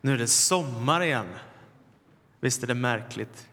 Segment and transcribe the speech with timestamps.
[0.00, 1.26] Nu är det sommar igen.
[2.40, 3.48] Visst är det märkligt?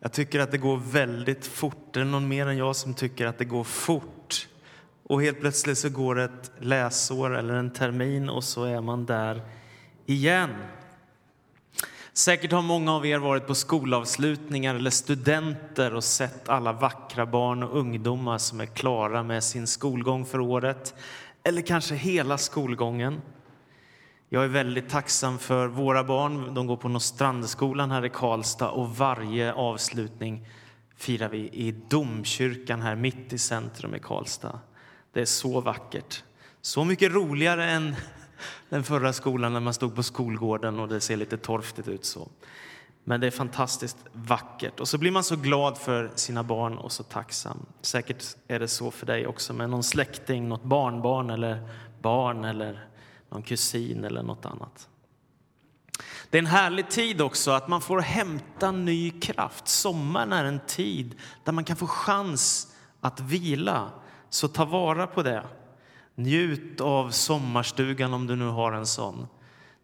[0.00, 1.96] Jag tycker att det går väldigt fort.
[1.96, 4.48] Är det någon mer än jag som tycker att det går fort?
[5.02, 9.42] Och helt plötsligt så går ett läsår eller en termin och så är man där
[10.06, 10.50] igen.
[12.12, 17.62] Säkert har många av er varit på skolavslutningar eller studenter och sett alla vackra barn
[17.62, 20.94] och ungdomar som är klara med sin skolgång för året.
[21.42, 23.20] Eller kanske hela skolgången.
[24.34, 26.54] Jag är väldigt tacksam för våra barn.
[26.54, 30.48] De går på Nostrandskolan här i Karlstad och varje avslutning
[30.96, 34.60] firar vi i domkyrkan här mitt i centrum i Karlstad.
[35.12, 36.22] Det är så vackert.
[36.60, 37.94] Så mycket roligare än
[38.68, 42.28] den förra skolan när man stod på skolgården och det ser lite torftigt ut så.
[43.04, 46.92] Men det är fantastiskt vackert och så blir man så glad för sina barn och
[46.92, 47.66] så tacksam.
[47.80, 51.68] Säkert är det så för dig också med någon släkting, något barnbarn eller
[52.00, 52.88] barn eller
[53.34, 54.88] någon kusin eller något annat.
[56.30, 59.68] Det är en härlig tid också att man får hämta ny kraft.
[59.68, 63.90] Sommaren är en tid där man kan få chans att vila,
[64.30, 65.46] så ta vara på det.
[66.14, 69.26] Njut av sommarstugan om du nu har en sån.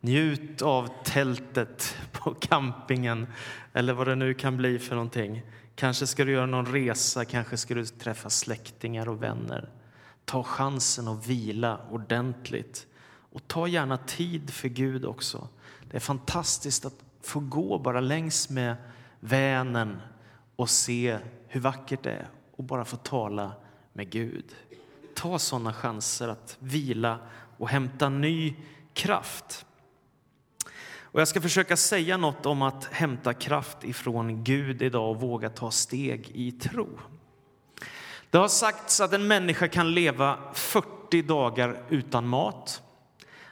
[0.00, 3.26] Njut av tältet på campingen
[3.72, 5.42] eller vad det nu kan bli för någonting.
[5.74, 9.68] Kanske ska du göra någon resa, kanske ska du träffa släktingar och vänner.
[10.24, 12.86] Ta chansen att vila ordentligt.
[13.32, 15.48] Och ta gärna tid för Gud också.
[15.90, 18.76] Det är fantastiskt att få gå bara längs med
[19.20, 20.00] Vänern
[20.56, 23.52] och se hur vackert det är och bara få tala
[23.92, 24.56] med Gud.
[25.14, 27.18] Ta sådana chanser att vila
[27.58, 28.54] och hämta ny
[28.92, 29.66] kraft.
[31.12, 35.50] Och jag ska försöka säga något om att hämta kraft ifrån Gud idag och våga
[35.50, 36.88] ta steg i tro.
[38.30, 42.82] Det har sagts att en människa kan leva 40 dagar utan mat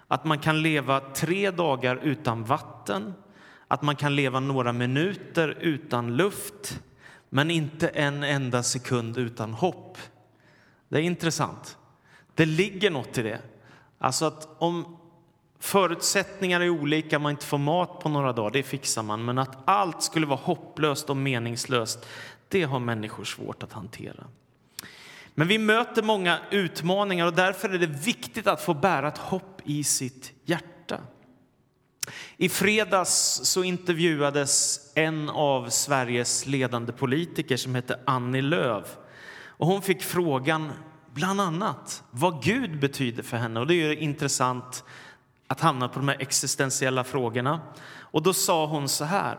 [0.08, 3.14] att man kan leva tre dagar utan vatten,
[3.68, 6.80] att man kan leva några minuter utan luft,
[7.28, 9.98] men inte en enda sekund utan hopp.
[10.88, 11.76] Det är intressant.
[12.34, 13.38] Det ligger något i det.
[13.98, 14.98] Alltså att om
[15.58, 19.24] förutsättningar är olika, man inte får mat på några dagar, det fixar man.
[19.24, 22.06] Men att allt skulle vara hopplöst och meningslöst,
[22.48, 24.24] det har människor svårt att hantera.
[25.34, 29.57] Men vi möter många utmaningar och därför är det viktigt att få bära ett hopp
[29.68, 31.00] i sitt hjärta.
[32.36, 38.96] I fredags så intervjuades en av Sveriges ledande politiker som heter Annie Lööf.
[39.30, 40.72] Och hon fick frågan
[41.14, 43.60] bland annat vad Gud betyder för henne.
[43.60, 44.84] Och det är ju intressant
[45.46, 47.60] att hamna på de här existentiella frågorna.
[47.90, 49.38] Och då sa hon så här.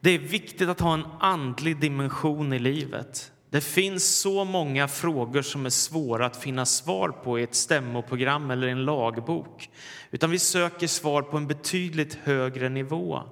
[0.00, 3.32] Det är viktigt att ha en andlig dimension i livet.
[3.52, 8.50] Det finns så många frågor som är svåra att finna svar på i ett stämmoprogram
[8.50, 9.70] eller en lagbok.
[10.10, 13.22] Utan vi söker svar på en betydligt högre nivå.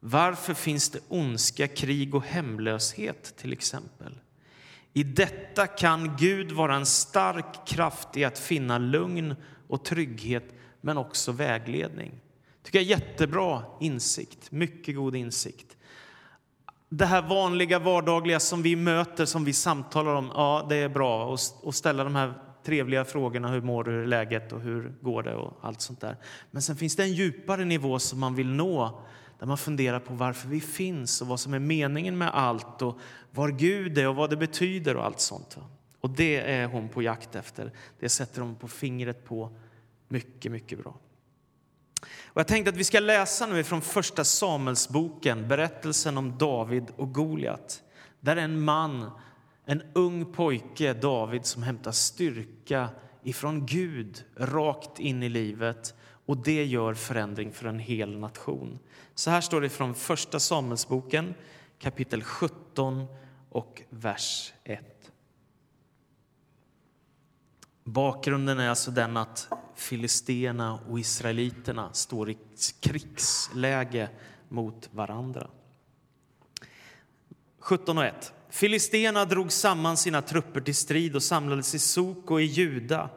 [0.00, 4.20] Varför finns det ondska, krig och hemlöshet till exempel?
[4.92, 9.34] I detta kan Gud vara en stark kraft i att finna lugn
[9.68, 12.12] och trygghet, men också vägledning.
[12.62, 15.77] tycker jag är jättebra insikt, mycket god insikt
[16.88, 21.34] det här vanliga vardagliga som vi möter, som vi samtalar om, ja, det är bra
[21.64, 22.34] att ställa de här
[22.64, 23.48] trevliga frågorna.
[23.48, 23.90] Hur mår du?
[23.90, 24.52] Hur är läget?
[24.52, 25.34] Och hur går det?
[25.34, 26.16] Och allt sånt där.
[26.50, 29.02] Men sen finns det en djupare nivå som man vill nå,
[29.38, 32.98] där man funderar på varför vi finns och vad som är meningen med allt och
[33.30, 35.58] var Gud är och vad det betyder och allt sånt.
[36.00, 37.72] Och det är hon på jakt efter.
[38.00, 39.56] Det sätter hon på fingret på
[40.08, 40.94] mycket, mycket bra.
[42.02, 47.14] Och jag tänkte att vi ska läsa nu från första Samuelsboken, berättelsen om David och
[47.14, 47.82] Goliat.
[48.20, 49.10] Där är en man,
[49.66, 52.88] en ung pojke, David, som hämtar styrka
[53.22, 55.94] ifrån Gud rakt in i livet
[56.26, 58.78] och det gör förändring för en hel nation.
[59.14, 61.34] Så här står det från första Samuelsboken,
[61.78, 63.06] kapitel 17
[63.50, 64.97] och vers 1.
[67.88, 72.38] Bakgrunden är alltså den att filisterna och israeliterna står i
[72.80, 74.08] krigsläge
[74.48, 75.46] mot varandra.
[77.58, 78.32] 17 och 1.
[78.50, 83.10] Filisterna drog samman sina trupper till strid och samlades i Soko i Juda.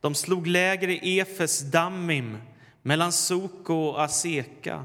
[0.00, 2.38] De slog läger i Efes Dammim
[2.82, 4.84] mellan Soko och Aseka.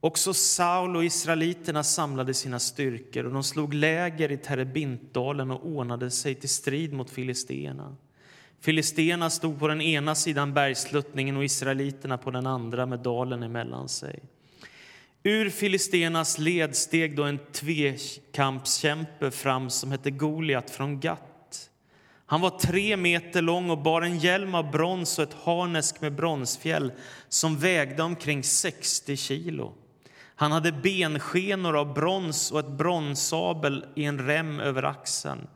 [0.00, 6.10] Också Saul och israeliterna samlade sina styrkor och de slog läger i Terebintdalen och ordnade
[6.10, 7.96] sig till strid mot filisterna.
[8.62, 13.88] Filisterna stod på den ena sidan bergsluttningen och israeliterna på den andra med dalen emellan
[13.88, 14.22] sig.
[15.22, 21.70] Ur filisternas led steg då en tvekampskämpe fram som hette Goliat från Gat.
[22.26, 26.14] Han var tre meter lång och bar en hjälm av brons och ett harnesk med
[26.14, 26.92] bronsfjäll
[27.28, 29.72] som vägde omkring 60 kilo.
[30.34, 35.46] Han hade benskenor av brons och ett bronsabel i en rem över axeln.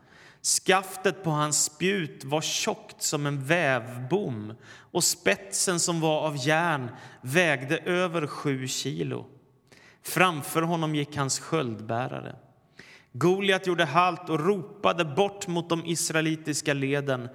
[0.43, 4.53] Skaftet på hans spjut var tjockt som en vävbom
[4.91, 6.91] och spetsen som var av järn
[7.21, 9.27] vägde över sju kilo.
[10.03, 12.37] Framför honom gick hans sköldbärare.
[13.13, 17.29] Goliat gjorde halt och ropade bort mot de israelitiska leden.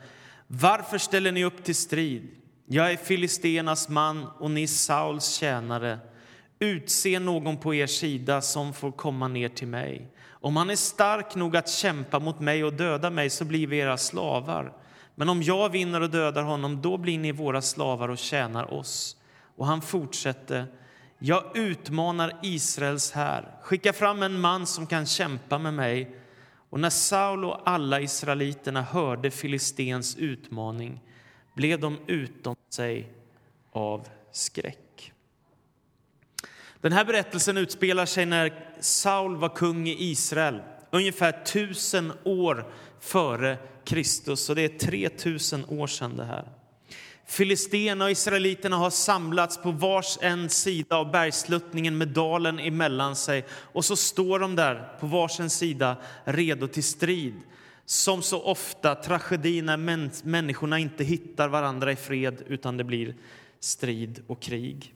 [0.47, 2.29] Varför ställer ni upp till strid?
[2.65, 5.99] Jag är filisteernas man och ni Sauls tjänare.
[6.59, 10.11] Utse någon på er sida som får komma ner till mig.
[10.41, 13.77] Om han är stark nog att kämpa mot mig och döda mig så blir vi
[13.77, 14.73] era slavar.
[15.15, 19.17] Men om jag vinner och dödar honom, då blir ni våra slavar och tjänar oss.
[19.55, 20.65] Och han fortsätter.
[21.19, 23.55] Jag utmanar Israels här.
[23.61, 26.15] Skicka fram en man som kan kämpa med mig.
[26.69, 31.01] Och när Saul och alla israeliterna hörde filistens utmaning
[31.55, 33.13] blev de utom sig
[33.71, 34.90] av skräck.
[36.81, 40.61] Den här berättelsen utspelar sig när Saul var kung i Israel
[40.91, 44.49] ungefär tusen år före Kristus.
[44.49, 46.47] Och det är 3000 år sedan det här.
[47.25, 53.45] Filisterna och israeliterna har samlats på vars en sida av bergsluttningen med dalen emellan sig
[53.51, 57.33] och så står de där på varsin sida redo till strid.
[57.85, 59.77] Som så ofta tragedi när
[60.27, 63.15] människorna inte hittar varandra i fred utan det blir
[63.59, 64.93] strid och krig.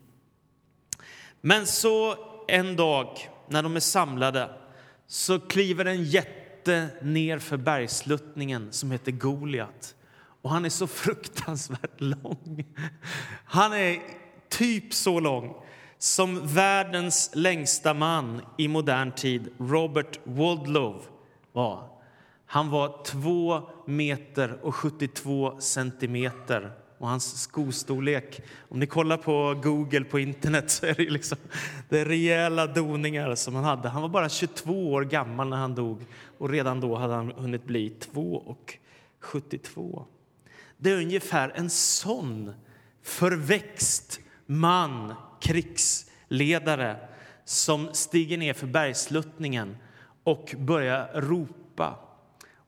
[1.47, 2.15] Men så
[2.47, 4.49] en dag när de är samlade
[5.07, 9.95] så kliver en jätte ner för bergsluttningen som heter Goliat.
[10.41, 12.65] Och han är så fruktansvärt lång.
[13.45, 14.01] Han är
[14.49, 15.55] typ så lång
[15.97, 21.05] som världens längsta man i modern tid, Robert Waldlow,
[21.51, 21.89] var.
[22.45, 28.41] Han var 2 meter och 72 centimeter och hans skostorlek.
[28.69, 31.37] Om ni kollar på Google på internet så är det, liksom,
[31.89, 33.89] det är rejäla doningar som han hade.
[33.89, 36.05] Han var bara 22 år gammal när han dog
[36.37, 38.77] och redan då hade han hunnit bli 2 och
[39.19, 40.05] 72.
[40.77, 42.53] Det är ungefär en sån
[43.03, 46.97] förväxt man, krigsledare
[47.45, 49.77] som stiger ner för bergsluttningen
[50.23, 51.99] och börjar ropa.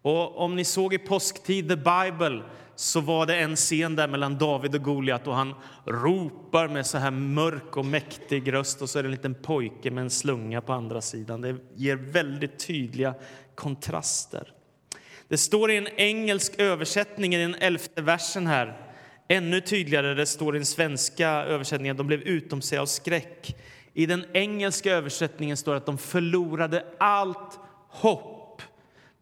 [0.02, 2.44] Och om ni såg i påsktid The Bible
[2.80, 5.54] så var det en scen där mellan David och Goliat och han
[5.86, 9.92] ropar med så här mörk och mäktig röst och så är det en liten pojke
[9.92, 11.42] med en slunga på andra sidan.
[11.42, 13.14] Det ger väldigt tydliga
[13.56, 14.54] kontraster.
[15.28, 18.82] Det står i en engelsk översättning i den elfte versen här.
[19.28, 23.56] Ännu tydligare, det står i den svenska översättningen, de blev utom sig av skräck.
[23.94, 27.60] I den engelska översättningen står det att de förlorade allt
[27.90, 28.37] hopp.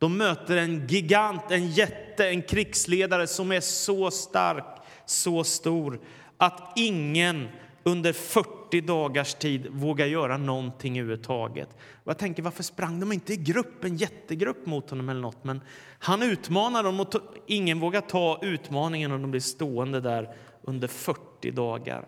[0.06, 4.66] De möter en gigant, en jätte, en krigsledare som är så stark,
[5.06, 6.00] så stor
[6.38, 7.48] att ingen
[7.84, 11.70] under 40 dagars tid vågar göra någonting överhuvudtaget.
[12.04, 15.44] Och jag tänker, varför sprang de inte i grupp, en jättegrupp mot honom eller något?
[15.44, 15.62] Men
[16.00, 17.14] han utmanar dem och
[17.48, 22.08] ingen vågar ta utmaningen och de blir stående där under 40 dagar.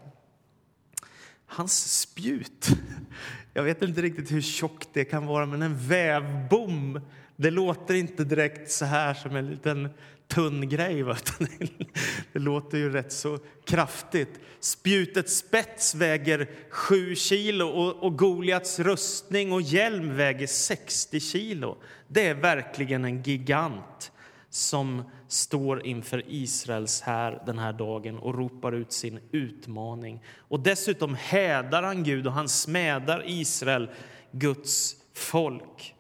[1.46, 2.68] Hans spjut,
[3.54, 7.00] jag vet inte riktigt hur tjockt det kan vara, men en vävbom,
[7.38, 9.90] det låter inte direkt så här som en liten
[10.28, 11.04] tunn grej.
[12.34, 14.40] Det låter ju rätt så kraftigt.
[14.60, 21.78] Spjutets spets väger 7 kilo och, och Goliats rustning och hjälm väger 60 kilo.
[22.08, 24.12] Det är verkligen en gigant
[24.50, 30.24] som står inför Israels här den här dagen och ropar ut sin utmaning.
[30.38, 33.90] Och dessutom hädar han Gud och han smädar Israel,
[34.32, 35.97] Guds folk.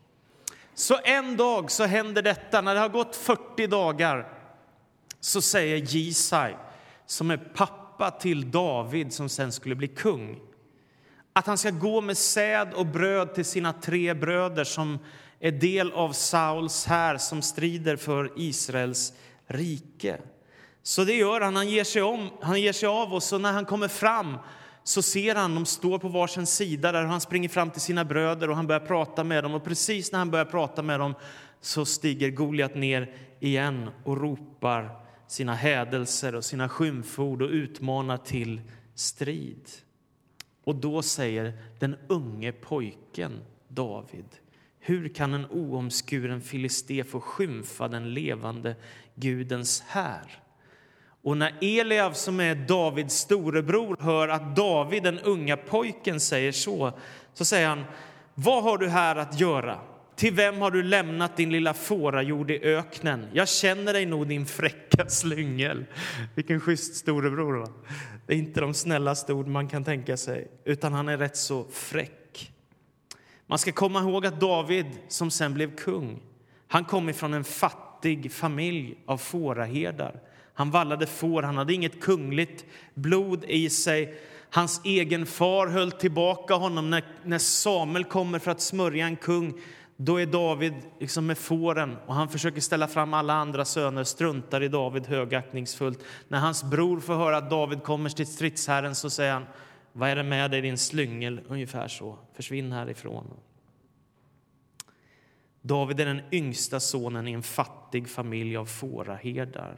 [0.80, 2.62] Så en dag så händer detta.
[2.62, 4.28] När det har gått 40 dagar
[5.20, 6.56] så säger Jisai,
[7.06, 10.40] som är pappa till David som sen skulle bli kung,
[11.34, 15.00] att han ska gå med säd och bröd till sina tre bröder som
[15.40, 19.14] är del av Sauls här som strider för Israels
[19.48, 20.18] rike.
[20.84, 21.56] Så det gör han.
[21.56, 24.38] Han ger sig, om, han ger sig av och så när han kommer fram
[24.88, 28.50] så ser han de står på varsin sida där han springer fram till sina bröder
[28.50, 29.54] och han börjar prata med dem.
[29.54, 31.14] Och precis när han börjar prata med dem
[31.62, 34.90] så stiger Goliat ner igen och ropar
[35.28, 38.62] sina hädelser och sina skymford och utmanar till
[38.96, 39.70] strid.
[40.64, 44.26] Och då säger den unge pojken David
[44.80, 48.76] hur kan en oomskuren filisté få skymfa den levande
[49.16, 50.47] Gudens här?
[51.28, 56.94] Och när Eliav, som är Davids storebror, hör att David, den unga pojken, säger så,
[57.34, 57.84] så säger han,
[58.34, 59.80] vad har du här att göra?
[60.16, 63.28] Till vem har du lämnat din lilla fårajord i öknen?
[63.34, 65.86] Jag känner dig nog, din fräcka slyngel.
[66.36, 67.58] Vilken schysst storebror.
[67.58, 67.68] Va?
[68.28, 71.66] Det är inte de snällaste ord man kan tänka sig, utan han är rätt så
[71.72, 72.52] fräck.
[73.48, 76.20] Man ska komma ihåg att David, som sen blev kung,
[76.68, 80.22] han kom ifrån en fattig familj av fåraherdar.
[80.58, 84.20] Han vallade får, han hade inget kungligt blod i sig.
[84.50, 86.90] Hans egen far höll tillbaka honom.
[86.90, 89.62] När, när Samuel kommer för att smörja en kung
[89.98, 94.64] då är David liksom med fåren och han försöker ställa fram alla andra söner, struntar
[94.64, 96.04] i David högaktningsfullt.
[96.28, 99.46] När hans bror får höra att David kommer till stridsherren så säger han
[99.94, 101.42] Vad är det med dig, din slyngel?
[101.48, 102.18] Ungefär så.
[102.34, 103.34] Försvinn härifrån.
[105.62, 109.78] David är den yngsta sonen i en fattig familj av fåraherdar.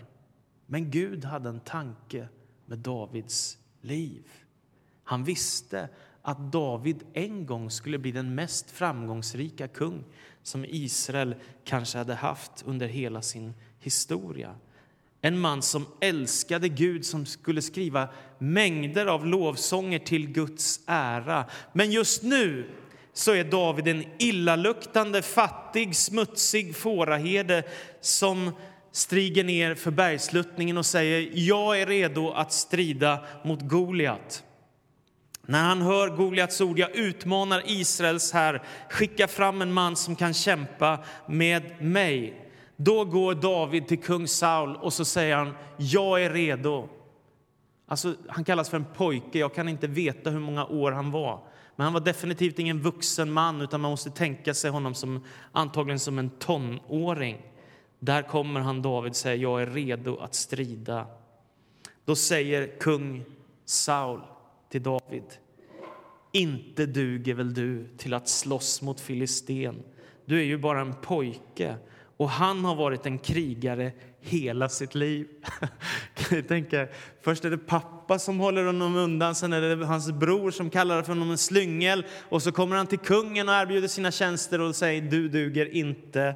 [0.72, 2.28] Men Gud hade en tanke
[2.66, 4.24] med Davids liv.
[5.04, 5.90] Han visste
[6.22, 10.04] att David en gång skulle bli den mest framgångsrika kung
[10.44, 14.56] som Israel kanske hade haft under hela sin historia.
[15.22, 21.46] En man som älskade Gud, som skulle skriva mängder av lovsånger till Guds ära.
[21.74, 22.70] Men just nu
[23.14, 27.64] så är David en illaluktande, fattig, smutsig fåraherde
[28.02, 28.52] som
[28.92, 34.44] stiger ner för bergsluttningen och säger jag är redo att strida mot Goliat.
[35.42, 40.34] När han hör Goliats ord, jag utmanar Israels här, skicka fram en man som kan
[40.34, 42.46] kämpa med mig.
[42.76, 46.90] Då går David till kung Saul och så säger han, jag är redo.
[47.88, 51.44] Alltså, han kallas för en pojke, jag kan inte veta hur många år han var.
[51.76, 56.00] Men han var definitivt ingen vuxen man, utan man måste tänka sig honom som antagligen
[56.00, 57.38] som en tonåring.
[58.00, 61.08] Där kommer han, David, säger jag är redo att strida.
[62.06, 63.26] Då säger kung
[63.66, 64.22] Saul
[64.70, 65.24] till David.
[66.32, 69.84] Inte duger väl du till att slåss mot Filisten?
[70.26, 71.76] Du är ju bara en pojke
[72.18, 73.92] och han har varit en krigare
[74.22, 75.28] hela sitt liv.
[76.16, 76.88] kan ni tänka,
[77.22, 81.02] först är det pappa som håller honom undan, sen är det hans bror som kallar
[81.02, 84.76] för honom en slyngel och så kommer han till kungen och erbjuder sina tjänster och
[84.76, 86.36] säger du duger inte.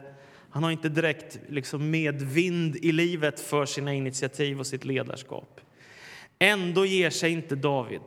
[0.53, 5.61] Han har inte direkt liksom medvind i livet för sina initiativ och sitt ledarskap.
[6.39, 8.01] Ändå ger sig inte David.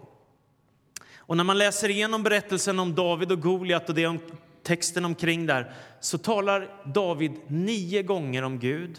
[1.16, 4.20] Och när man läser igenom berättelsen om David och Goliat och det om
[4.62, 8.98] texten omkring där så talar David nio gånger om Gud,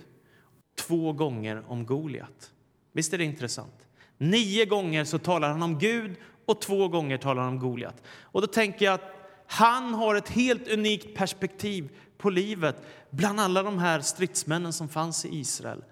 [0.79, 2.51] två gånger om Goliat.
[2.93, 3.87] Visst är det intressant?
[4.17, 8.03] Nio gånger så talar han om Gud och två gånger talar han om Goliat.
[8.21, 9.13] Och då tänker jag att
[9.47, 12.75] han har ett helt unikt perspektiv på livet
[13.09, 15.83] bland alla de här stridsmännen som fanns i Israel.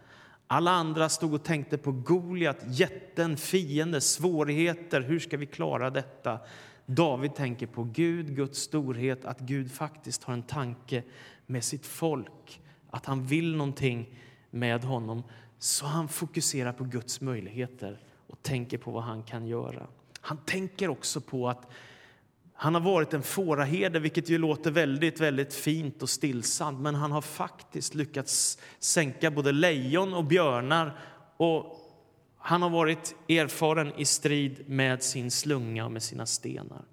[0.48, 5.02] Alla andra stod och tänkte på Goliat, jätten, fiende, svårigheter.
[5.02, 6.40] Hur ska vi klara detta?
[6.86, 11.04] David tänker på Gud, Guds storhet, att Gud faktiskt har en tanke
[11.46, 15.24] med sitt folk, att han vill någonting med honom.
[15.60, 19.88] Så han fokuserar på Guds möjligheter och tänker på vad han kan göra.
[20.22, 21.68] Han tänker också på att
[22.58, 26.80] han har varit en fåraherde, vilket ju låter väldigt, väldigt fint och stillsamt.
[26.80, 31.00] Men han har faktiskt lyckats sänka både lejon och björnar.
[31.38, 31.76] Och
[32.38, 36.86] han har varit erfaren i strid med sin slunga och med sina stenar.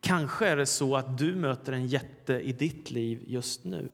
[0.00, 3.88] Kanske är det så att du möter en jätte i ditt liv just nu.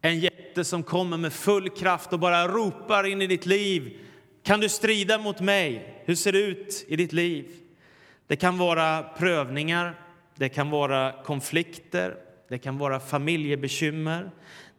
[0.00, 3.98] En jätte som kommer med full kraft och bara ropar in i ditt liv.
[4.42, 6.02] Kan du strida mot mig?
[6.04, 7.58] Hur ser det ut i ditt liv?
[8.32, 9.94] Det kan vara prövningar,
[10.34, 12.16] det kan vara konflikter,
[12.48, 14.30] det kan vara familjebekymmer,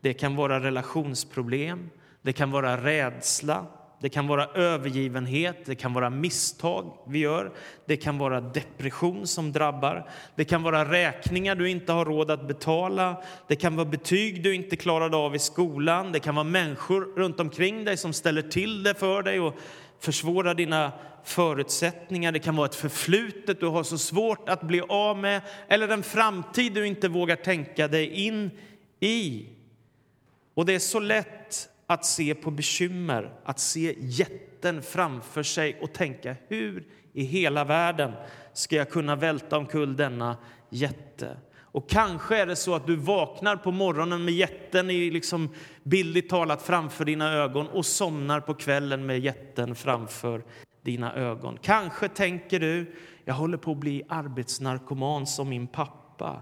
[0.01, 1.89] det kan vara relationsproblem,
[2.21, 3.65] det kan vara rädsla,
[4.01, 7.51] det kan vara övergivenhet, det kan vara misstag vi gör,
[7.85, 12.47] det kan vara depression som drabbar, det kan vara räkningar du inte har råd att
[12.47, 17.01] betala, det kan vara betyg du inte klarade av i skolan, det kan vara människor
[17.15, 19.55] runt omkring dig som ställer till det för dig och
[20.03, 20.91] försvårar dina
[21.23, 22.31] förutsättningar.
[22.31, 26.03] Det kan vara ett förflutet du har så svårt att bli av med eller en
[26.03, 28.51] framtid du inte vågar tänka dig in
[28.99, 29.45] i.
[30.53, 35.93] Och det är så lätt att se på bekymmer, att se jätten framför sig och
[35.93, 36.83] tänka hur
[37.13, 38.11] i hela världen
[38.53, 40.37] ska jag kunna välta omkull denna
[40.69, 41.37] jätte?
[41.73, 45.49] Och kanske är det så att du vaknar på morgonen med jätten i liksom
[45.83, 50.43] bildligt talat framför dina ögon och somnar på kvällen med jätten framför
[50.81, 51.57] dina ögon.
[51.61, 56.41] Kanske tänker du, jag håller på att bli arbetsnarkoman som min pappa.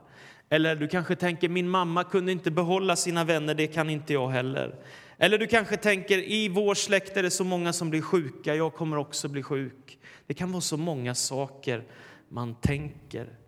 [0.50, 4.30] Eller du kanske tänker, min mamma kunde inte behålla sina vänner, det kan inte jag
[4.30, 4.76] heller.
[5.18, 8.74] Eller du kanske tänker, i vår släkt är det så många som blir sjuka, jag
[8.74, 10.00] kommer också bli sjuk.
[10.28, 11.84] Det kan vara så många saker
[12.30, 13.41] man tänker.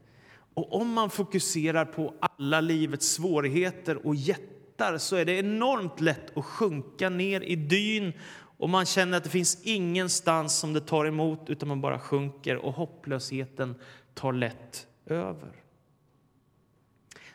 [0.54, 6.38] Och om man fokuserar på alla livets svårigheter och jättar så är det enormt lätt
[6.38, 8.14] att sjunka ner i dyn
[8.58, 12.56] och man känner att det finns ingenstans som det tar emot utan man bara sjunker
[12.56, 13.76] och hopplösheten
[14.14, 15.52] tar lätt över.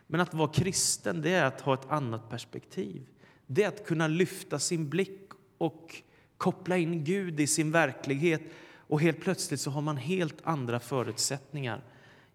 [0.07, 3.07] Men att vara kristen det är att ha ett annat perspektiv.
[3.47, 6.03] Det är att kunna lyfta sin blick och
[6.37, 8.43] koppla in Gud i sin verklighet
[8.75, 11.83] och helt plötsligt så har man helt andra förutsättningar.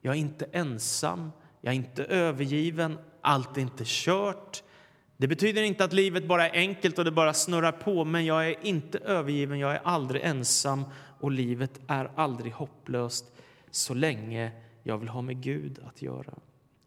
[0.05, 1.31] Jag är inte ensam,
[1.61, 4.63] jag är inte övergiven, allt är inte kört.
[5.17, 8.47] Det betyder inte att livet bara är enkelt och det bara snurrar på, men jag
[8.47, 10.83] är inte övergiven, jag är aldrig ensam
[11.19, 13.25] och livet är aldrig hopplöst
[13.71, 14.51] så länge
[14.83, 16.33] jag vill ha med Gud att göra.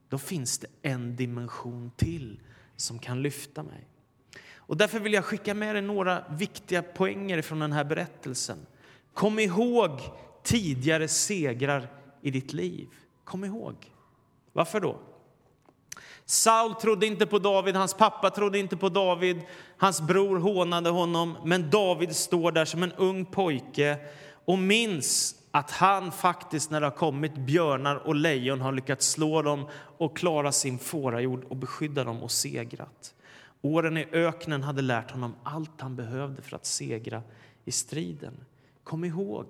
[0.08, 2.40] Då finns det en dimension till
[2.76, 3.88] som kan lyfta mig.
[4.54, 8.58] Och därför vill jag skicka med dig några viktiga poänger från den här berättelsen.
[9.14, 10.00] Kom ihåg
[10.42, 11.88] tidigare segrar
[12.22, 12.88] i ditt liv.
[13.26, 13.74] Kom ihåg.
[14.52, 14.96] Varför då?
[16.24, 19.40] Saul trodde inte på David, hans pappa trodde inte på David,
[19.76, 23.98] hans bror hånade honom, men David står där som en ung pojke
[24.44, 29.42] och minns att han faktiskt när det har kommit björnar och lejon har lyckats slå
[29.42, 29.68] dem
[29.98, 33.14] och klara sin fårajord och beskydda dem och segrat.
[33.62, 37.22] Åren i öknen hade lärt honom allt han behövde för att segra
[37.64, 38.34] i striden.
[38.84, 39.46] Kom ihåg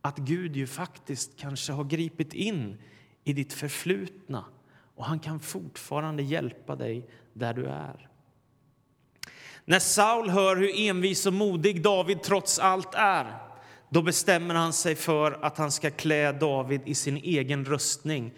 [0.00, 2.78] att Gud ju faktiskt kanske har gripit in
[3.28, 4.44] i ditt förflutna
[4.96, 8.08] och han kan fortfarande hjälpa dig där du är.
[9.64, 13.48] När Saul hör hur envis och modig David trots allt är
[13.90, 18.32] då bestämmer han sig för att han ska klä David i sin egen rustning.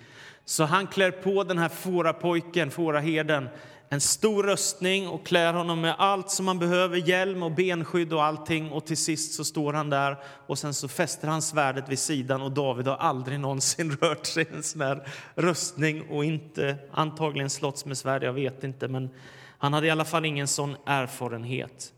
[0.45, 3.49] Så han klär på den här fårapojken, fåraherden,
[3.93, 8.25] en stor rustning och klär honom med allt som man behöver, hjälm och benskydd och
[8.25, 8.71] allting.
[8.71, 10.17] Och till sist så står han där
[10.47, 14.45] och sen så fäster han svärdet vid sidan och David har aldrig någonsin rört sig
[14.45, 19.11] i en sån här rustning och inte antagligen slåtts med svärd, jag vet inte, men
[19.59, 21.93] han hade i alla fall ingen sån erfarenhet.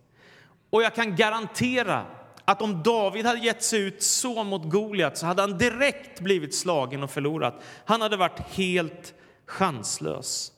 [0.70, 2.06] Och jag kan garantera
[2.44, 6.54] att om David hade gett sig ut så mot Goliat så hade han direkt blivit
[6.54, 7.62] slagen och förlorat.
[7.84, 9.14] Han hade varit helt
[9.46, 10.52] chanslös.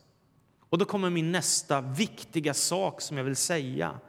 [0.74, 4.00] Och då kommer min nästa viktiga sak som jag vill säga.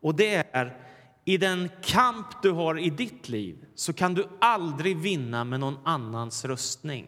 [0.00, 0.76] Och det är,
[1.24, 5.78] i den kamp du har i ditt liv så kan du aldrig vinna med någon
[5.84, 7.06] annans röstning.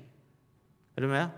[0.96, 1.28] Är du med?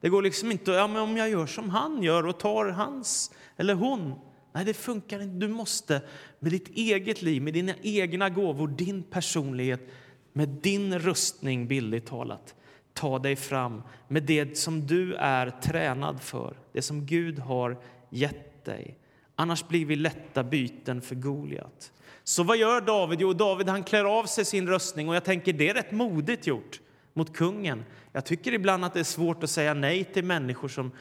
[0.00, 3.30] Det går liksom inte, ja men om jag gör som han gör och tar hans
[3.56, 4.14] eller hon.
[4.52, 5.46] Nej, det funkar inte.
[5.46, 6.02] Du måste
[6.38, 9.88] med ditt eget liv, med dina egna gåvor, din personlighet,
[10.32, 12.54] med din röstning, billigt talat,
[13.00, 17.78] ta dig fram med det som du är tränad för, det som Gud har
[18.10, 18.98] gett dig.
[19.34, 21.92] Annars blir vi lätta byten för Goliat.
[22.24, 23.20] Så vad gör David?
[23.20, 26.46] Jo, David han klär av sig sin röstning och jag tänker det är rätt modigt
[26.46, 26.80] gjort
[27.12, 27.84] mot kungen.
[28.12, 30.92] Jag tycker ibland att det är svårt att säga nej till människor som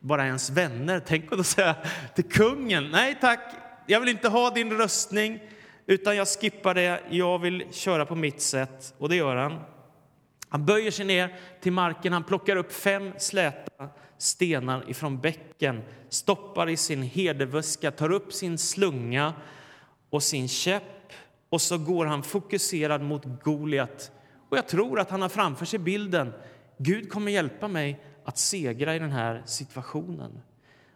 [0.00, 1.02] bara är ens vänner.
[1.06, 1.76] Tänk att säga
[2.14, 3.54] till kungen, nej tack,
[3.86, 5.40] jag vill inte ha din röstning
[5.86, 8.94] utan jag skippar det, jag vill köra på mitt sätt.
[8.98, 9.60] Och det gör han.
[10.48, 16.68] Han böjer sig ner till marken, han plockar upp fem släta stenar ifrån bäcken, stoppar
[16.68, 19.34] i sin hederväska, tar upp sin slunga
[20.10, 21.12] och sin käpp
[21.48, 24.12] och så går han fokuserad mot Goliat.
[24.48, 26.32] Och jag tror att han har framför sig bilden
[26.78, 30.40] Gud kommer hjälpa mig att segra i den här situationen.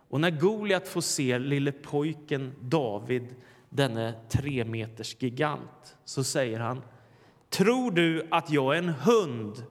[0.08, 3.34] Och när Goliat får se lille pojken David,
[3.68, 6.82] denne tre meters gigant, så säger han
[7.52, 9.64] Tror du att jag är en hund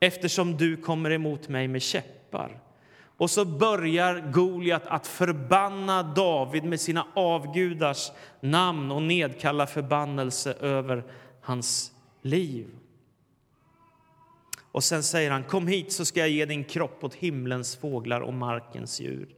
[0.00, 2.60] eftersom du kommer emot mig med käppar?
[3.16, 11.04] Och så börjar Goliat att förbanna David med sina avgudars namn och nedkalla förbannelse över
[11.40, 12.66] hans liv.
[14.72, 18.20] Och sen säger han, kom hit så ska jag ge din kropp åt himlens fåglar
[18.20, 19.28] och markens djur.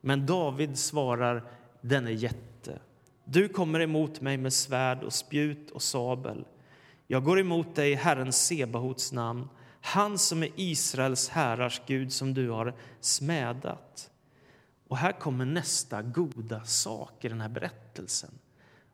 [0.00, 1.44] Men David svarar
[1.80, 2.78] denne jätte,
[3.24, 6.44] du kommer emot mig med svärd och spjut och sabel.
[7.06, 9.48] Jag går emot dig i Herren Sebahots namn,
[9.80, 14.10] han som är Israels härars Gud som du har smädat.
[14.88, 18.30] Och här kommer nästa goda sak i den här berättelsen.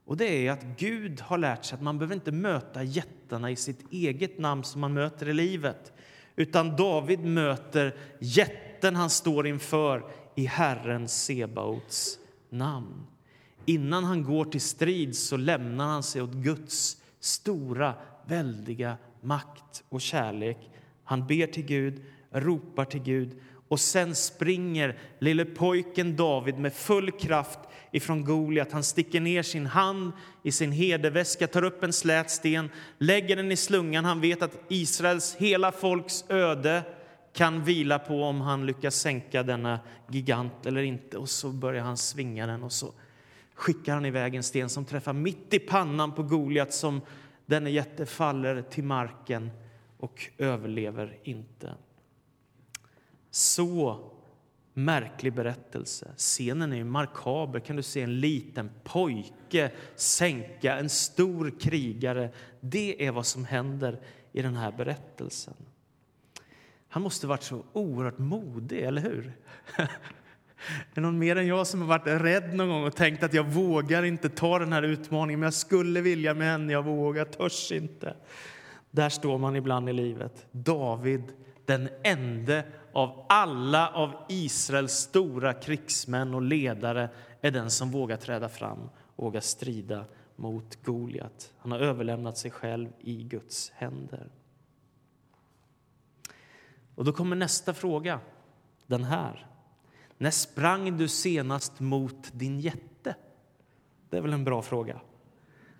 [0.04, 3.56] Och det är att Gud har lärt sig att man behöver inte möta jättarna i
[3.56, 5.92] sitt eget namn som man möter i livet.
[6.36, 12.18] Utan David möter jätten han står inför i Herren Sebaots
[12.50, 13.06] namn.
[13.64, 17.94] Innan han går till strid så lämnar han sig åt Guds stora,
[18.26, 20.70] väldiga makt och kärlek.
[21.04, 27.10] Han ber till Gud, ropar till Gud och sen springer lille pojken David med full
[27.10, 27.58] kraft
[27.92, 28.72] ifrån Goliat.
[28.72, 33.52] Han sticker ner sin hand i sin herdeväska, tar upp en slät sten, lägger den
[33.52, 34.04] i slungan.
[34.04, 36.82] Han vet att Israels hela folks öde
[37.32, 41.18] kan vila på om han lyckas sänka denna gigant eller inte.
[41.18, 42.92] Och så börjar han svinga den och så
[43.58, 47.00] skickar han iväg en sten som träffar mitt i pannan på Goliat som
[47.46, 49.50] denne jätte faller till marken
[49.98, 51.74] och överlever inte.
[53.30, 54.00] Så
[54.74, 56.12] märklig berättelse.
[56.16, 57.60] Scenen är ju markaber.
[57.60, 62.30] Kan du se en liten pojke sänka en stor krigare?
[62.60, 64.00] Det är vad som händer
[64.32, 65.54] i den här berättelsen.
[66.88, 69.32] Han måste varit så oerhört modig, eller hur?
[70.90, 73.34] Är det någon mer än jag som har varit rädd någon gång och tänkt att
[73.34, 77.72] jag vågar inte ta den här utmaningen, men jag skulle vilja men jag vågar, törs
[77.72, 78.16] inte.
[78.90, 80.46] Där står man ibland i livet.
[80.50, 81.22] David,
[81.64, 87.08] den ende av alla av Israels stora krigsmän och ledare
[87.40, 90.04] är den som vågar träda fram och vågar strida
[90.36, 91.52] mot Goliat.
[91.58, 94.28] Han har överlämnat sig själv i Guds händer.
[96.94, 98.20] Och då kommer nästa fråga,
[98.86, 99.46] den här.
[100.18, 103.14] När sprang du senast mot din jätte?
[104.10, 105.00] Det är väl en bra fråga.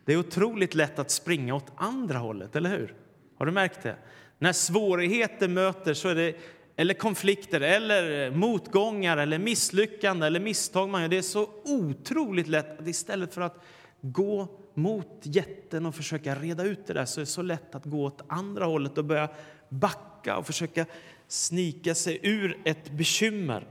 [0.05, 2.95] Det är otroligt lätt att springa åt andra hållet, eller hur?
[3.37, 3.97] Har du märkt det?
[4.39, 6.37] När svårigheter möter så är det
[6.77, 11.09] eller konflikter, eller motgångar, eller misslyckanden eller misstag man gör.
[11.09, 13.65] Det är så otroligt lätt att istället för att
[14.01, 17.85] gå mot jätten och försöka reda ut det där så är det så lätt att
[17.85, 19.29] gå åt andra hållet och börja
[19.69, 20.87] backa och försöka
[21.29, 23.67] snika sig ur ett bekymmer.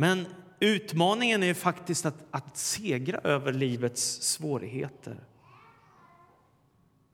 [0.00, 0.26] Men
[0.60, 5.16] utmaningen är faktiskt att, att segra över livets svårigheter.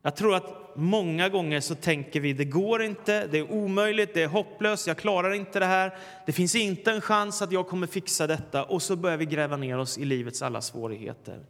[0.02, 4.22] Jag tror att många gånger så tänker vi det går inte, det är omöjligt, det
[4.22, 5.96] är hopplöst, jag klarar inte det här,
[6.26, 9.56] det finns inte en chans att jag kommer fixa detta och så börjar vi gräva
[9.56, 11.46] ner oss i livets alla svårigheter.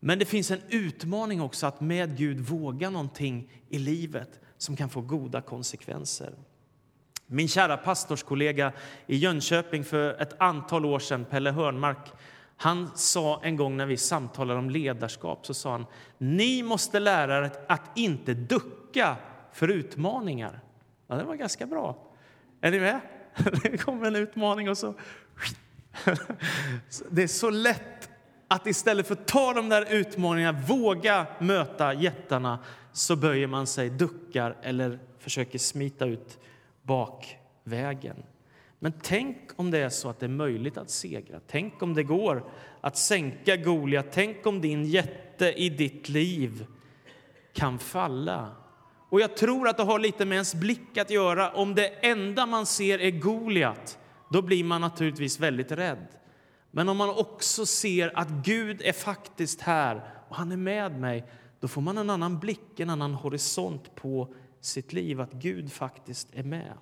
[0.00, 4.88] Men det finns en utmaning också att med Gud våga någonting i livet som kan
[4.88, 6.32] få goda konsekvenser.
[7.30, 8.72] Min kära pastorskollega
[9.06, 12.12] i Jönköping för ett antal år sedan, Pelle Hörnmark,
[12.56, 15.86] han sa en gång när vi samtalade om ledarskap, så sa han,
[16.18, 19.16] ni måste lära er att inte ducka
[19.52, 20.60] för utmaningar.
[21.06, 21.96] Ja, det var ganska bra.
[22.60, 23.00] Är ni med?
[23.62, 24.94] Det kommer en utmaning och så...
[27.10, 28.10] Det är så lätt
[28.48, 32.58] att istället för att ta de där utmaningarna, våga möta jättarna,
[32.92, 36.38] så böjer man sig, duckar eller försöker smita ut
[36.88, 38.22] bakvägen.
[38.78, 41.40] Men tänk om det är så att det är möjligt att segra.
[41.46, 44.06] Tänk om det går att sänka Goliat.
[44.12, 46.66] Tänk om din jätte i ditt liv
[47.52, 48.52] kan falla.
[49.10, 51.50] Och jag tror att det har lite med ens blick att göra.
[51.50, 53.98] Om det enda man ser är Goliat,
[54.30, 56.06] då blir man naturligtvis väldigt rädd.
[56.70, 61.24] Men om man också ser att Gud är faktiskt här och han är med mig,
[61.60, 64.34] då får man en annan blick, en annan horisont på
[64.68, 66.72] sitt liv, att Gud faktiskt är med.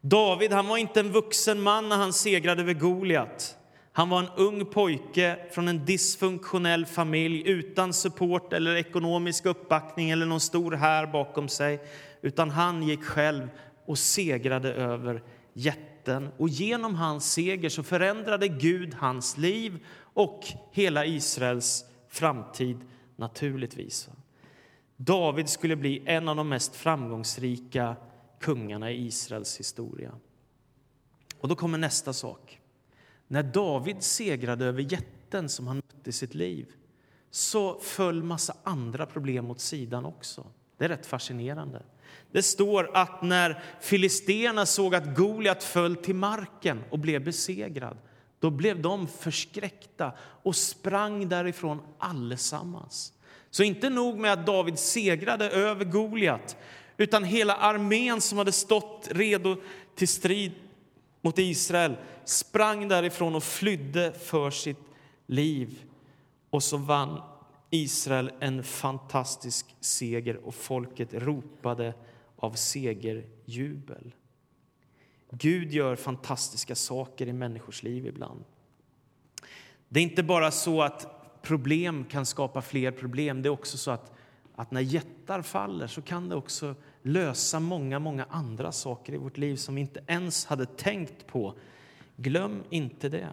[0.00, 3.58] David han var inte en vuxen man när han segrade över Goliat.
[3.92, 10.26] Han var en ung pojke från en dysfunktionell familj utan support eller ekonomisk uppbackning eller
[10.26, 11.80] någon stor här bakom sig.
[12.22, 13.48] Utan han gick själv
[13.86, 16.28] och segrade över jätten.
[16.36, 22.78] Och genom hans seger så förändrade Gud hans liv och hela Israels framtid
[23.16, 24.08] naturligtvis.
[25.00, 27.96] David skulle bli en av de mest framgångsrika
[28.40, 30.12] kungarna i Israels historia.
[31.40, 32.60] Och då kommer nästa sak.
[33.28, 36.72] När David segrade över jätten som han mötte i sitt liv
[37.30, 40.46] så föll massa andra problem åt sidan också.
[40.76, 41.82] Det är rätt fascinerande.
[42.32, 47.98] Det står att när filisterna såg att Goliat föll till marken och blev besegrad
[48.40, 53.12] då blev de förskräckta och sprang därifrån allesammans.
[53.50, 56.56] Så inte nog med att David segrade över Goliat
[56.96, 59.56] utan hela armén som hade stått redo
[59.94, 60.52] till strid
[61.20, 64.80] mot Israel sprang därifrån och flydde för sitt
[65.26, 65.84] liv.
[66.50, 67.22] Och så vann
[67.70, 71.94] Israel en fantastisk seger och folket ropade
[72.36, 74.14] av segerjubel.
[75.30, 78.44] Gud gör fantastiska saker i människors liv ibland.
[79.88, 83.42] Det är inte bara så att problem kan skapa fler problem.
[83.42, 84.12] Det är också så att,
[84.56, 89.36] att när jättar faller så kan det också lösa många, många andra saker i vårt
[89.36, 91.54] liv som vi inte ens hade tänkt på.
[92.16, 93.28] Glöm inte det.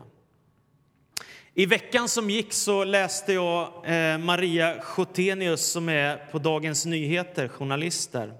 [1.53, 7.47] I veckan som gick så läste jag eh, Maria Schotenius som är på Dagens Nyheter,
[7.47, 8.33] journalister.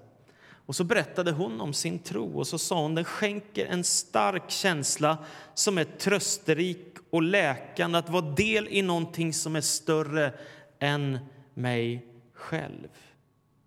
[0.66, 4.50] Och så berättade hon om sin tro och så sa hon den skänker en stark
[4.50, 5.18] känsla
[5.54, 10.32] som är trösterik och läkande att vara del i någonting som är större
[10.78, 11.18] än
[11.54, 12.88] mig själv.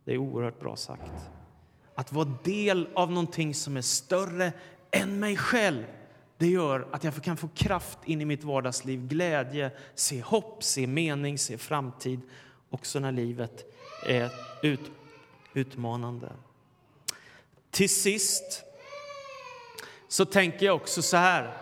[0.06, 1.12] Det är oerhört bra sagt.
[1.96, 4.54] att vara del av någonting som är större
[4.92, 5.84] än mig själv.
[6.38, 10.88] Det gör att jag kan få kraft in i mitt vardagsliv, glädje, se hopp, se
[10.88, 12.22] mening, se framtid
[12.70, 13.74] också när livet
[14.08, 14.32] är
[14.64, 14.92] ut,
[15.54, 16.32] utmanande.
[17.72, 18.64] Till sist
[20.08, 21.58] så tänker jag också så här.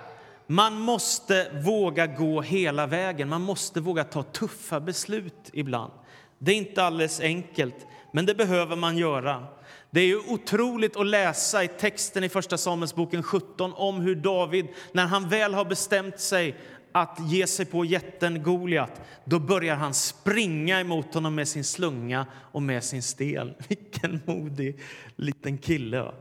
[0.48, 3.30] Man måste våga gå hela vägen.
[3.30, 5.93] Man måste våga ta tuffa beslut ibland.
[6.39, 9.48] Det är inte alldeles enkelt, men det behöver man göra.
[9.89, 14.67] Det är ju otroligt att läsa i texten i Första Samuelsboken 17 om hur David,
[14.91, 16.56] när han väl har bestämt sig
[17.02, 22.26] att ge sig på jätten Goliat, då börjar han springa emot honom med sin slunga
[22.34, 23.54] och med sin stel.
[23.68, 24.80] Vilken modig
[25.16, 26.12] liten kille!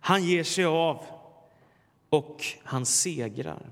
[0.00, 1.04] Han ger sig av
[2.10, 3.70] och han segrar.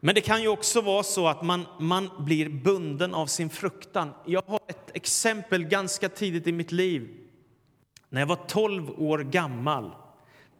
[0.00, 4.12] Men det kan ju också vara så att man, man blir bunden av sin fruktan.
[4.26, 7.08] Jag har ett exempel ganska tidigt i mitt liv.
[8.08, 9.90] När jag var 12 år gammal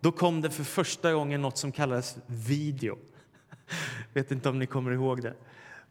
[0.00, 2.98] då kom det för första gången något som kallades video.
[4.16, 5.34] Vet inte om ni kommer ihåg det.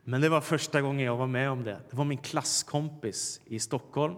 [0.04, 1.80] Men det var första gången jag var med om det.
[1.90, 4.16] Det var min klasskompis i Stockholm.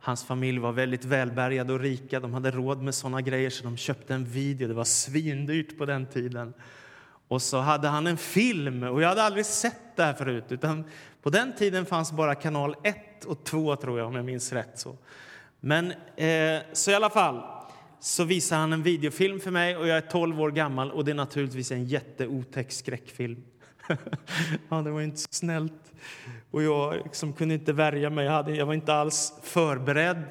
[0.00, 2.20] Hans familj var väldigt välbärgade och rika.
[2.20, 4.68] De hade råd med såna grejer så de köpte en video.
[4.68, 6.54] Det var svindyrt på den tiden.
[7.28, 10.44] Och så hade han en film och jag hade aldrig sett det här förut.
[10.48, 10.84] Utan
[11.22, 14.78] på den tiden fanns bara kanal 1 och 2 tror jag om jag minns rätt.
[14.78, 14.96] Så.
[15.60, 17.42] Men eh, så i alla fall
[18.02, 21.10] så visar han en videofilm för mig och jag är 12 år gammal och det
[21.10, 23.42] är naturligtvis en jätteotäck skräckfilm.
[24.68, 25.92] ja, det var inte så snällt.
[26.50, 28.24] Och jag liksom kunde inte värja mig.
[28.24, 30.22] Jag, hade, jag var inte alls förberedd.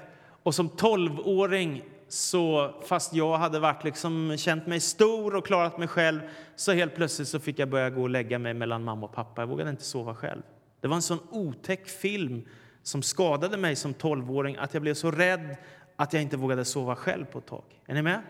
[0.43, 5.87] Och som 12-åring, så, fast jag hade varit liksom, känt mig stor och klarat mig
[5.87, 6.19] själv
[6.55, 9.41] så helt plötsligt så fick jag börja gå och lägga mig mellan mamma och pappa.
[9.41, 10.41] Jag vågade inte sova själv.
[10.81, 12.45] Det var en sån otäck film
[12.83, 15.57] som skadade mig som 12-åring att jag blev så rädd
[16.01, 17.63] att jag inte vågade sova själv på ett tag.
[17.85, 18.21] Är ni med?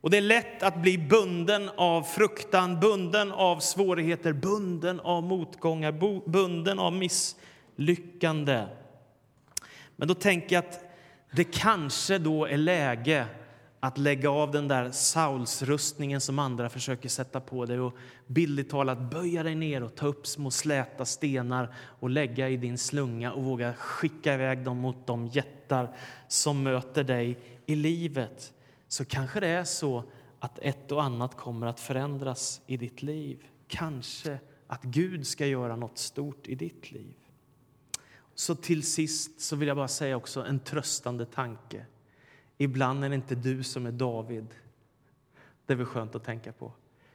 [0.00, 5.92] Och det är lätt att bli bunden av fruktan, bunden av svårigheter, bunden av motgångar,
[6.30, 8.64] bunden av misslyckande.
[9.96, 10.84] Men då tänker jag att
[11.30, 13.26] det kanske då är läge
[13.80, 18.98] att lägga av den där Saulsrustningen som andra försöker sätta på dig och bildligt talat
[18.98, 23.44] böja dig ner och ta upp små släta stenar och lägga i din slunga och
[23.44, 25.96] våga skicka iväg dem mot de jättar
[26.28, 28.52] som möter dig i livet.
[28.88, 30.04] Så kanske det är så
[30.40, 33.44] att ett och annat kommer att förändras i ditt liv.
[33.68, 37.14] Kanske att Gud ska göra något stort i ditt liv.
[38.34, 41.86] Så till sist så vill jag bara säga också en tröstande tanke.
[42.62, 44.46] Ibland är det inte du som är David.
[45.66, 46.72] Det är väl skönt att tänka på.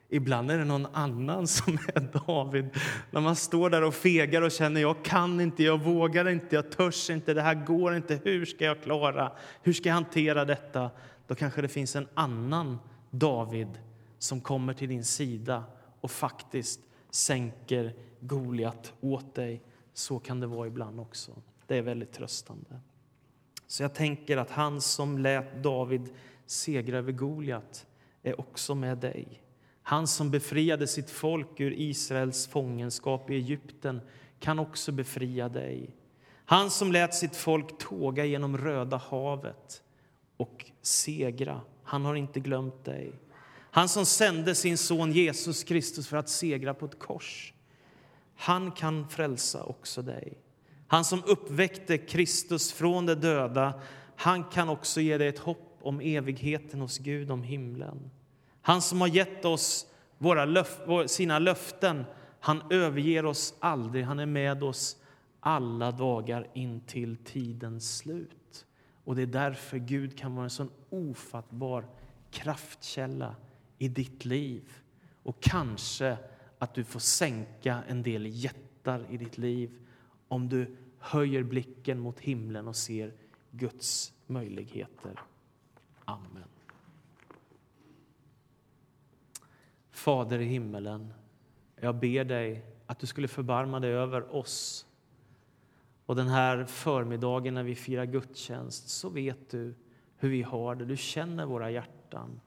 [0.09, 2.69] Ibland är det någon annan som är David.
[3.11, 6.71] När man står där och fegar och känner jag kan inte, jag vågar inte, jag
[6.71, 9.31] törs inte, det här går inte, hur ska jag klara,
[9.61, 10.91] hur ska jag hantera detta?
[11.27, 12.79] Då kanske det finns en annan
[13.09, 13.79] David
[14.19, 15.63] som kommer till din sida
[16.01, 16.79] och faktiskt
[17.09, 19.61] sänker Goliat åt dig.
[19.93, 21.31] Så kan det vara ibland också.
[21.67, 22.79] Det är väldigt tröstande.
[23.67, 26.09] Så jag tänker att han som lät David
[26.45, 27.85] segra över Goliat
[28.23, 29.41] är också med dig.
[29.81, 34.01] Han som befriade sitt folk ur Israels fångenskap i Egypten
[34.39, 35.89] kan också befria dig.
[36.45, 39.81] Han som lät sitt folk tåga genom Röda havet
[40.37, 43.13] och segra, han har inte glömt dig.
[43.71, 47.53] Han som sände sin son Jesus Kristus för att segra på ett kors,
[48.35, 50.37] han kan frälsa också dig.
[50.87, 53.73] Han som uppväckte Kristus från de döda,
[54.15, 58.11] han kan också ge dig ett hopp om evigheten hos Gud, om himlen.
[58.61, 62.05] Han som har gett oss våra löf sina löften,
[62.39, 64.05] han överger oss aldrig.
[64.05, 64.97] Han är med oss
[65.39, 68.65] alla dagar in till tidens slut.
[69.03, 71.85] Och Det är därför Gud kan vara en sån ofattbar
[72.31, 73.35] kraftkälla
[73.77, 74.73] i ditt liv.
[75.23, 76.17] Och kanske
[76.59, 79.84] att du får sänka en del jättar i ditt liv
[80.35, 83.13] om du höjer blicken mot himlen och ser
[83.51, 85.19] Guds möjligheter.
[86.05, 86.43] Amen.
[89.91, 91.13] Fader i himmelen,
[91.75, 94.85] jag ber dig att du skulle förbarma dig över oss.
[96.05, 99.75] Och den här förmiddagen när vi firar gudstjänst så vet du
[100.17, 100.85] hur vi har det.
[100.85, 102.41] Du känner våra hjärtan.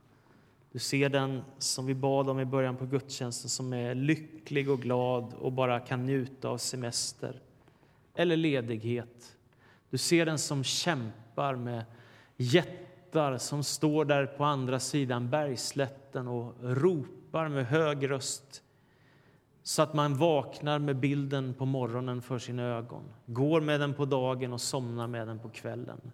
[0.72, 4.80] Du ser den som vi bad om i början på gudstjänsten som är lycklig och
[4.80, 7.42] glad och bara kan njuta av semester
[8.18, 9.36] eller ledighet.
[9.90, 11.84] Du ser den som kämpar med
[12.36, 18.62] jättar som står där på andra sidan bergslätten och ropar med hög röst
[19.62, 24.04] så att man vaknar med bilden på morgonen för sina ögon, går med den på
[24.04, 26.12] dagen och somnar med den på kvällen.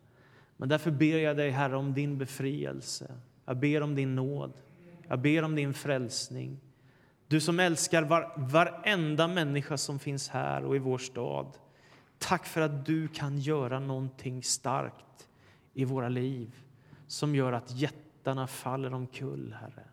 [0.56, 3.14] Men därför ber jag dig, Herre, om din befrielse.
[3.44, 4.52] Jag ber om din nåd.
[5.08, 6.60] Jag ber om din frälsning.
[7.28, 11.46] Du som älskar var, varenda människa som finns här och i vår stad.
[12.24, 15.28] Tack för att du kan göra någonting starkt
[15.74, 16.54] i våra liv
[17.06, 19.84] som gör att jättarna faller omkull, Herre.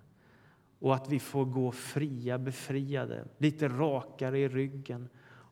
[0.80, 5.10] Och att vi får gå fria, befriade, lite rakare i ryggen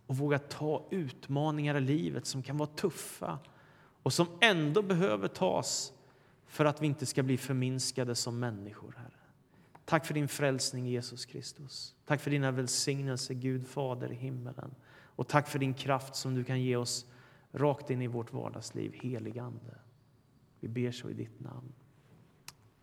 [0.08, 3.40] och våga ta utmaningar i livet som kan vara tuffa
[4.04, 5.94] och som ändå behöver tas
[6.48, 9.20] för att vi inte ska bli förminskade som människor, Herre.
[9.86, 11.96] Tack för din frälsning, Jesus Kristus.
[12.06, 14.76] Tack för dina välsignelser, Gud Fader i himmelen.
[15.20, 17.06] Och tack för din kraft som du kan ge oss
[17.52, 19.80] rakt in i vårt vardagsliv, helig Ande.
[20.60, 21.74] Vi ber så i ditt namn.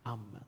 [0.03, 0.43] Amen.